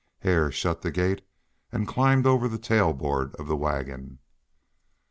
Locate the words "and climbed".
1.71-2.25